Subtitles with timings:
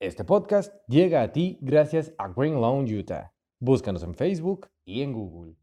[0.00, 3.32] Este podcast llega a ti gracias a Green Lawn Utah.
[3.58, 5.56] Búscanos en Facebook y en Google.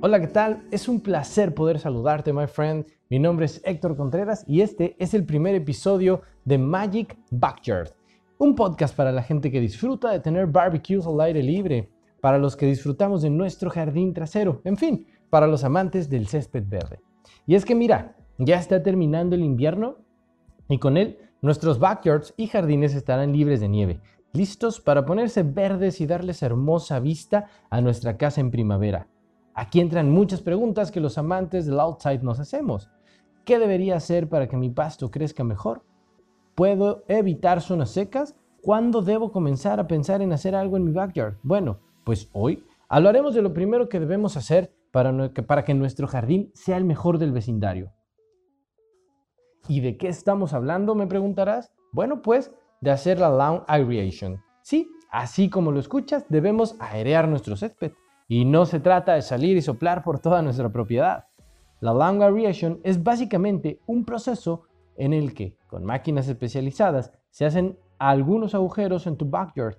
[0.00, 0.64] Hola, ¿qué tal?
[0.70, 2.86] Es un placer poder saludarte, my friend.
[3.10, 7.90] Mi nombre es Héctor Contreras y este es el primer episodio de Magic Backyard,
[8.38, 12.54] un podcast para la gente que disfruta de tener barbecues al aire libre, para los
[12.54, 17.00] que disfrutamos de nuestro jardín trasero, en fin, para los amantes del césped verde.
[17.44, 19.96] Y es que mira, ya está terminando el invierno
[20.68, 24.00] y con él nuestros backyards y jardines estarán libres de nieve,
[24.32, 29.08] listos para ponerse verdes y darles hermosa vista a nuestra casa en primavera.
[29.54, 32.90] Aquí entran muchas preguntas que los amantes del outside nos hacemos.
[33.44, 35.82] ¿Qué debería hacer para que mi pasto crezca mejor?
[36.54, 38.36] ¿Puedo evitar zonas secas?
[38.60, 41.36] ¿Cuándo debo comenzar a pensar en hacer algo en mi backyard?
[41.42, 46.76] Bueno, pues hoy hablaremos de lo primero que debemos hacer para, que nuestro jardín sea
[46.76, 47.92] el mejor del vecindario.
[49.68, 50.94] ¿Y de qué estamos hablando?
[50.94, 51.72] Me preguntarás.
[51.92, 54.42] Bueno, pues de hacer la lawn aeration.
[54.62, 57.92] Sí, así como lo escuchas, debemos aerear nuestro césped.
[58.28, 61.24] Y no se trata de salir y soplar por toda nuestra propiedad.
[61.80, 64.62] La lawn aeration es básicamente un proceso
[64.96, 69.76] en el que, con máquinas especializadas, se hacen algunos agujeros en tu backyard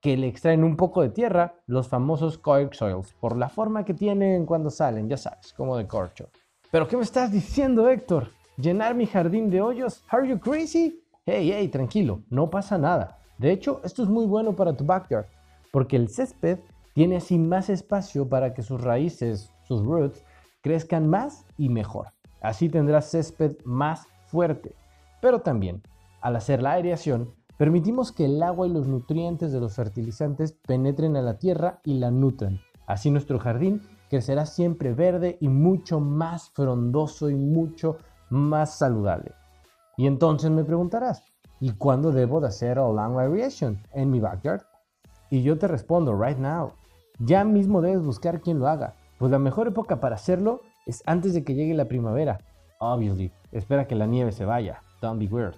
[0.00, 3.94] que le extraen un poco de tierra, los famosos coir soils, por la forma que
[3.94, 6.28] tienen cuando salen, ya sabes, como de corcho.
[6.72, 8.28] ¿Pero qué me estás diciendo, Héctor?
[8.62, 10.04] ¿Llenar mi jardín de hoyos?
[10.08, 11.02] ¿Are you crazy?
[11.26, 13.18] Hey, hey, tranquilo, no pasa nada.
[13.36, 15.26] De hecho, esto es muy bueno para tu backyard,
[15.72, 16.60] porque el césped
[16.94, 20.22] tiene así más espacio para que sus raíces, sus roots,
[20.60, 22.12] crezcan más y mejor.
[22.40, 24.76] Así tendrás césped más fuerte.
[25.20, 25.82] Pero también,
[26.20, 31.16] al hacer la aireación, permitimos que el agua y los nutrientes de los fertilizantes penetren
[31.16, 32.60] a la tierra y la nutran.
[32.86, 38.11] Así nuestro jardín crecerá siempre verde y mucho más frondoso y mucho más
[38.66, 39.32] saludable.
[39.96, 41.22] Y entonces me preguntarás,
[41.60, 44.62] ¿y cuándo debo de hacer a long aeration en mi backyard?
[45.30, 46.72] Y yo te respondo, right now.
[47.18, 51.34] Ya mismo debes buscar quien lo haga, pues la mejor época para hacerlo es antes
[51.34, 52.40] de que llegue la primavera.
[52.80, 54.82] Obviously, espera que la nieve se vaya.
[55.00, 55.54] Don't be weird.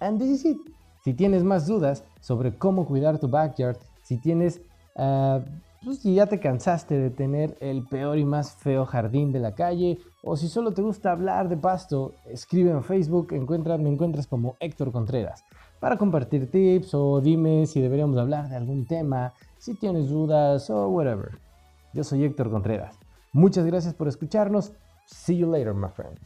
[0.00, 0.58] And this is it.
[1.04, 4.60] Si tienes más dudas sobre cómo cuidar tu backyard, si tienes
[4.96, 5.40] uh,
[5.84, 9.54] pues si ya te cansaste de tener el peor y más feo jardín de la
[9.54, 14.56] calle, o si solo te gusta hablar de pasto, escribe en Facebook, me encuentras como
[14.60, 15.44] Héctor Contreras,
[15.80, 20.88] para compartir tips o dime si deberíamos hablar de algún tema, si tienes dudas o
[20.88, 21.38] whatever.
[21.92, 22.98] Yo soy Héctor Contreras.
[23.32, 24.72] Muchas gracias por escucharnos.
[25.06, 26.18] See you later, my friend.